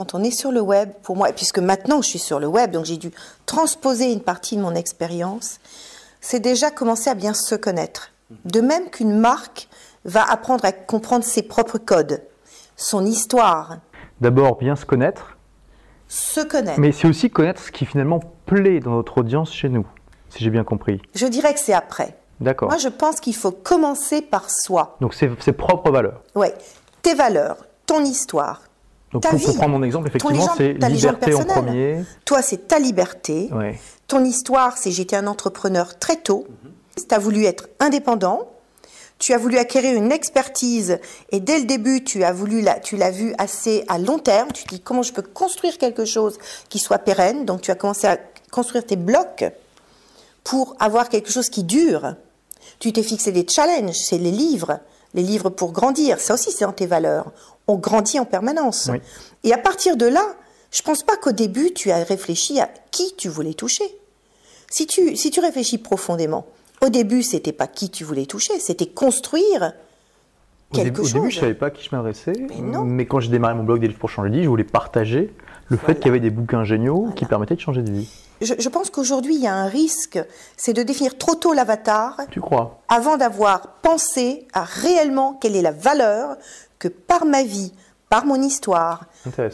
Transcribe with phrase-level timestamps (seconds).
[0.00, 2.70] quand on est sur le web, pour moi, puisque maintenant je suis sur le web,
[2.70, 3.10] donc j'ai dû
[3.44, 5.60] transposer une partie de mon expérience,
[6.22, 8.10] c'est déjà commencer à bien se connaître.
[8.46, 9.68] De même qu'une marque
[10.06, 12.22] va apprendre à comprendre ses propres codes,
[12.78, 13.76] son histoire.
[14.22, 15.36] D'abord, bien se connaître.
[16.08, 16.80] Se connaître.
[16.80, 19.86] Mais c'est aussi connaître ce qui finalement plaît dans notre audience chez nous,
[20.30, 21.02] si j'ai bien compris.
[21.14, 22.16] Je dirais que c'est après.
[22.40, 22.70] D'accord.
[22.70, 24.96] Moi, je pense qu'il faut commencer par soi.
[25.02, 26.22] Donc, ses, ses propres valeurs.
[26.34, 26.48] Oui,
[27.02, 28.62] tes valeurs, ton histoire.
[29.12, 29.44] Donc, Ta pour, vie.
[29.46, 31.64] pour prendre mon exemple, effectivement, c'est liberté en personnelle.
[31.64, 32.04] premier.
[32.24, 33.48] Toi, c'est ta liberté.
[33.52, 33.78] Ouais.
[34.06, 36.46] Ton histoire, c'est j'étais un entrepreneur très tôt.
[36.96, 38.48] Tu as voulu être indépendant.
[39.18, 40.98] Tu as voulu acquérir une expertise
[41.30, 44.50] et dès le début, tu as voulu la, tu l'as vu assez à long terme.
[44.52, 46.38] Tu te dis comment je peux construire quelque chose
[46.70, 47.44] qui soit pérenne?
[47.44, 48.16] Donc tu as commencé à
[48.50, 49.44] construire tes blocs
[50.42, 52.14] pour avoir quelque chose qui dure.
[52.78, 54.78] Tu t'es fixé des challenges, c'est les livres,
[55.14, 56.20] les livres pour grandir.
[56.20, 57.32] Ça aussi, c'est dans tes valeurs.
[57.66, 58.88] On grandit en permanence.
[58.92, 58.98] Oui.
[59.44, 60.22] Et à partir de là,
[60.70, 63.84] je pense pas qu'au début, tu as réfléchi à qui tu voulais toucher.
[64.70, 66.46] Si tu, si tu réfléchis profondément,
[66.80, 69.72] au début, c'était pas qui tu voulais toucher, c'était construire
[70.70, 71.14] Au, quelque début, au chose.
[71.14, 72.32] début, je savais pas à qui je m'adressais.
[72.38, 72.78] Mais.
[72.84, 75.32] Mais quand j'ai démarré mon blog des livres pour changer de vie, je voulais partager
[75.70, 78.08] le fait qu'il y avait des bouquins géniaux qui permettaient de changer de vie.
[78.42, 80.18] Je, je pense qu'aujourd'hui, il y a un risque,
[80.56, 82.80] c'est de définir trop tôt l'avatar Tu crois?
[82.88, 86.36] avant d'avoir pensé à réellement quelle est la valeur
[86.78, 87.72] que par ma vie,
[88.08, 89.04] par mon histoire,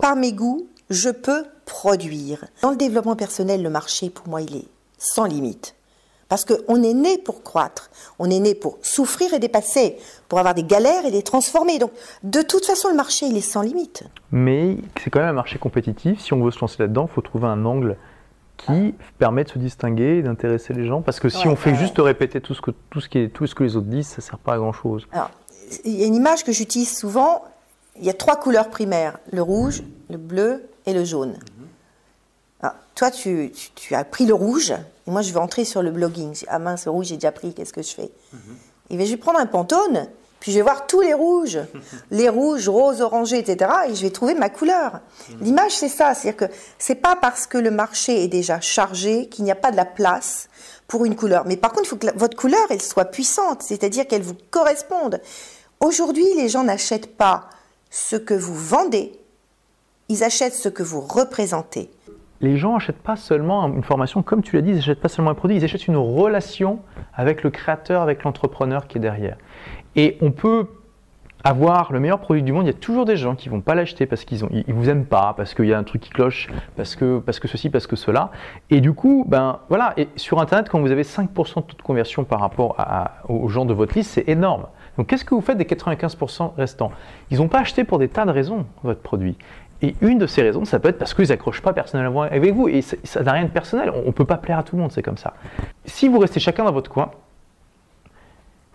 [0.00, 2.46] par mes goûts, je peux produire.
[2.62, 5.74] Dans le développement personnel, le marché, pour moi, il est sans limite.
[6.28, 9.96] Parce qu'on est né pour croître, on est né pour souffrir et dépasser,
[10.28, 11.78] pour avoir des galères et les transformer.
[11.78, 11.90] Donc,
[12.22, 14.04] de toute façon, le marché, il est sans limite.
[14.30, 16.20] Mais c'est quand même un marché compétitif.
[16.20, 17.96] Si on veut se lancer là-dedans, il faut trouver un angle
[18.58, 21.00] qui permet de se distinguer et d'intéresser les gens.
[21.00, 21.76] Parce que si Ouais, on fait ouais.
[21.76, 24.08] juste répéter tout ce, que, tout, ce qui est, tout ce que les autres disent,
[24.08, 25.06] ça ne sert pas à grand-chose.
[25.84, 27.42] Il y a une image que j'utilise souvent.
[27.98, 31.38] Il y a trois couleurs primaires le rouge, le bleu et le jaune.
[32.60, 34.70] Alors, toi, tu, tu- tu as pris le rouge,
[35.06, 36.34] et moi, je vais entrer sur le blogging.
[36.34, 38.10] Je dis, Ah mince, le rouge, j'ai déjà pris, qu'est-ce que je fais
[38.90, 40.08] Et bien, je vais prendre un pantone,
[40.40, 41.58] puis je vais voir tous les rouges,
[42.10, 45.00] les rouges, roses, orangés, etc., et je vais trouver ma couleur.
[45.40, 49.44] L'image, c'est ça, c'est-à-dire que c'est pas parce que le marché est déjà chargé qu'il
[49.44, 50.48] n'y a pas de la place
[50.88, 51.44] pour une couleur.
[51.46, 54.36] Mais par contre, il faut que la- votre couleur, elle soit puissante, c'est-à-dire qu'elle vous
[54.50, 55.20] corresponde.
[55.80, 57.50] Aujourd'hui, les gens n'achètent pas
[57.90, 59.12] ce que vous vendez,
[60.08, 61.90] ils achètent ce que vous représentez.
[62.40, 65.32] Les gens n'achètent pas seulement une formation, comme tu l'as dit, ils n'achètent pas seulement
[65.32, 66.80] un produit, ils achètent une relation
[67.14, 69.36] avec le créateur, avec l'entrepreneur qui est derrière.
[69.96, 70.68] Et on peut
[71.44, 73.74] avoir le meilleur produit du monde, il y a toujours des gens qui vont pas
[73.74, 76.48] l'acheter parce qu'ils ils vous aiment pas, parce qu'il y a un truc qui cloche,
[76.76, 78.30] parce que, ceci, parce que cela.
[78.70, 79.94] Et du coup, ben voilà.
[80.16, 82.76] Sur Internet, quand vous avez 5% de taux de conversion par rapport
[83.28, 84.66] aux gens de votre liste, c'est énorme.
[84.96, 86.90] Donc qu'est-ce que vous faites des 95% restants?
[87.30, 89.36] Ils n'ont pas acheté pour des tas de raisons votre produit.
[89.80, 92.68] Et une de ces raisons, ça peut être parce qu'ils n'accrochent pas personnellement avec vous.
[92.68, 93.92] Et ça n'a rien de personnel.
[93.94, 95.34] On ne peut pas plaire à tout le monde, c'est comme ça.
[95.84, 97.10] Si vous restez chacun dans votre coin,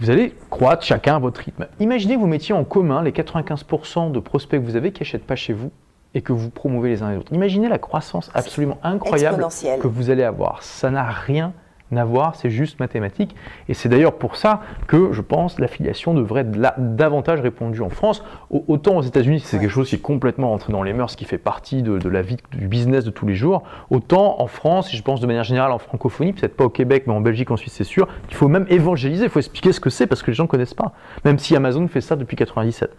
[0.00, 1.66] vous allez croître chacun à votre rythme.
[1.80, 5.26] Imaginez que vous mettiez en commun les 95% de prospects que vous avez qui n'achètent
[5.26, 5.70] pas chez vous
[6.14, 7.32] et que vous promouvez les uns les autres.
[7.32, 9.44] Imaginez la croissance absolument incroyable
[9.80, 10.62] que vous allez avoir.
[10.62, 11.52] Ça n'a rien
[11.96, 13.34] à voir, c'est juste mathématique.
[13.68, 16.50] Et c'est d'ailleurs pour ça que je pense l'affiliation devrait être
[16.96, 18.22] davantage répandue en France.
[18.50, 21.24] Au- Autant aux États-Unis, c'est quelque chose qui est complètement entré dans les mœurs, qui
[21.24, 23.62] fait partie de, de la vie, du business de tous les jours.
[23.90, 27.04] Autant en France, et je pense de manière générale en francophonie, peut-être pas au Québec,
[27.06, 29.80] mais en Belgique, en Suisse, c'est sûr, il faut même évangéliser, il faut expliquer ce
[29.80, 30.92] que c'est parce que les gens ne connaissent pas.
[31.24, 32.90] Même si Amazon fait ça depuis 97.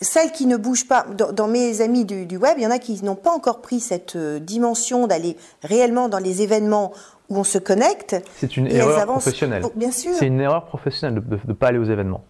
[0.00, 2.70] Celles qui ne bougent pas, dans, dans mes amis du, du web, il y en
[2.70, 6.92] a qui n'ont pas encore pris cette euh, dimension d'aller réellement dans les événements
[7.30, 8.16] où on se connecte.
[8.38, 9.62] C'est une erreur professionnelle.
[9.64, 10.12] Oh, Bien sûr.
[10.18, 12.24] C'est une erreur professionnelle de ne pas aller aux événements.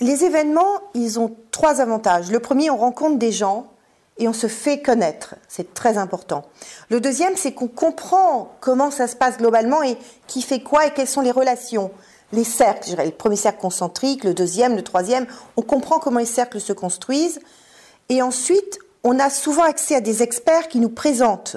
[0.00, 2.30] Les événements, ils ont trois avantages.
[2.30, 3.66] Le premier, on rencontre des gens
[4.18, 5.34] et on se fait connaître.
[5.48, 6.44] C'est très important.
[6.90, 9.96] Le deuxième, c'est qu'on comprend comment ça se passe globalement et
[10.28, 11.90] qui fait quoi et quelles sont les relations.
[12.32, 15.26] Les cercles, je dirais, le premier cercle concentrique, le deuxième, le troisième,
[15.56, 17.40] on comprend comment les cercles se construisent.
[18.08, 21.56] Et ensuite, on a souvent accès à des experts qui nous présentent